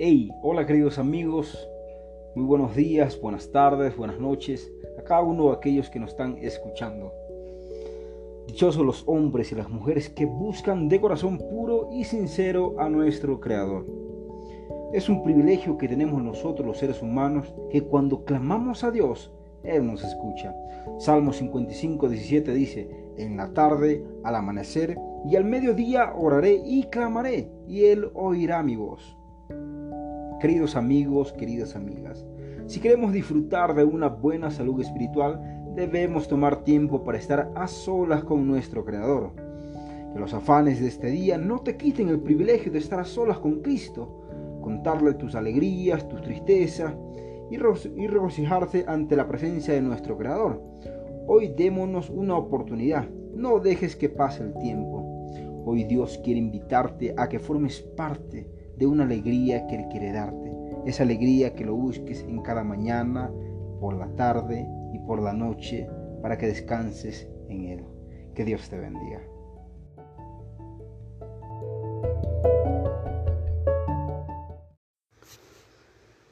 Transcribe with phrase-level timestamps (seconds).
[0.00, 1.68] Hey, hola queridos amigos,
[2.36, 6.38] muy buenos días, buenas tardes, buenas noches a cada uno de aquellos que nos están
[6.38, 7.12] escuchando.
[8.46, 13.40] Dichosos los hombres y las mujeres que buscan de corazón puro y sincero a nuestro
[13.40, 13.86] Creador.
[14.92, 19.32] Es un privilegio que tenemos nosotros los seres humanos que cuando clamamos a Dios,
[19.64, 20.54] Él nos escucha.
[20.98, 24.96] Salmo 55, 17 dice, en la tarde, al amanecer
[25.26, 29.17] y al mediodía oraré y clamaré, y Él oirá mi voz.
[30.40, 32.24] Queridos amigos, queridas amigas,
[32.66, 35.40] si queremos disfrutar de una buena salud espiritual,
[35.74, 39.32] debemos tomar tiempo para estar a solas con nuestro Creador.
[40.12, 43.38] Que los afanes de este día no te quiten el privilegio de estar a solas
[43.38, 46.94] con Cristo, contarle tus alegrías, tus tristezas
[47.50, 50.62] y, regocijarse ante la presencia de nuestro Creador.
[51.26, 55.04] Hoy démonos una oportunidad, no dejes que pase el tiempo.
[55.64, 60.52] Hoy Dios quiere invitarte a que formes parte de una alegría que Él quiere darte.
[60.86, 63.30] Esa alegría que lo busques en cada mañana,
[63.80, 65.88] por la tarde y por la noche
[66.22, 67.84] para que descanses en Él.
[68.34, 69.22] Que Dios te bendiga.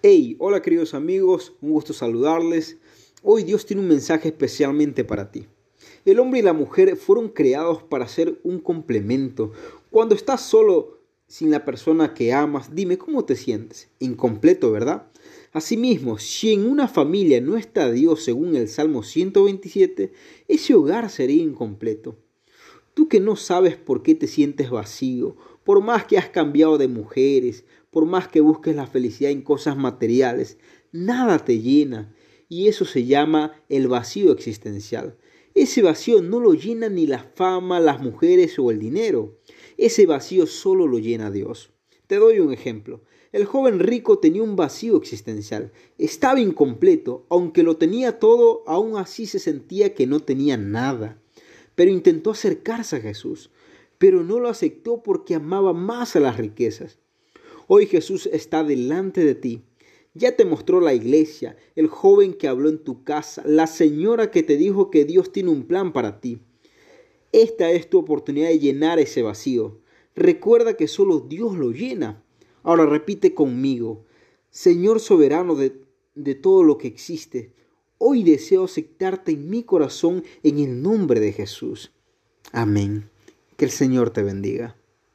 [0.02, 2.78] Hey, hola queridos amigos, un gusto saludarles.
[3.24, 5.48] Hoy Dios tiene un mensaje especialmente para ti.
[6.04, 9.50] El hombre y la mujer fueron creados para ser un complemento.
[9.90, 10.95] Cuando estás solo,
[11.28, 13.88] sin la persona que amas, dime cómo te sientes.
[13.98, 15.08] Incompleto, ¿verdad?
[15.52, 20.12] Asimismo, si en una familia no está Dios según el Salmo 127,
[20.48, 22.16] ese hogar sería incompleto.
[22.94, 26.88] Tú que no sabes por qué te sientes vacío, por más que has cambiado de
[26.88, 30.58] mujeres, por más que busques la felicidad en cosas materiales,
[30.92, 32.14] nada te llena.
[32.48, 35.16] Y eso se llama el vacío existencial.
[35.54, 39.38] Ese vacío no lo llena ni la fama, las mujeres o el dinero.
[39.76, 41.70] Ese vacío solo lo llena Dios.
[42.06, 43.02] Te doy un ejemplo.
[43.32, 45.72] El joven rico tenía un vacío existencial.
[45.98, 51.20] Estaba incompleto, aunque lo tenía todo, aún así se sentía que no tenía nada.
[51.74, 53.50] Pero intentó acercarse a Jesús,
[53.98, 56.98] pero no lo aceptó porque amaba más a las riquezas.
[57.66, 59.62] Hoy Jesús está delante de ti.
[60.14, 64.42] Ya te mostró la iglesia, el joven que habló en tu casa, la señora que
[64.42, 66.38] te dijo que Dios tiene un plan para ti.
[67.36, 69.78] Esta es tu oportunidad de llenar ese vacío.
[70.14, 72.24] Recuerda que solo Dios lo llena.
[72.62, 74.06] Ahora repite conmigo,
[74.48, 75.78] Señor soberano de,
[76.14, 77.52] de todo lo que existe,
[77.98, 81.92] hoy deseo aceptarte en mi corazón en el nombre de Jesús.
[82.52, 83.10] Amén.
[83.58, 84.74] Que el Señor te bendiga.